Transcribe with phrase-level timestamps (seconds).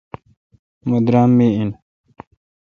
[0.87, 1.69] مہ درام می این